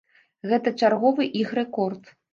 [0.53, 2.13] Гэта чарговы іх рэкорд.